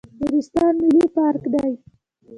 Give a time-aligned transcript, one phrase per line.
[0.19, 1.71] نورستان ملي پارک دی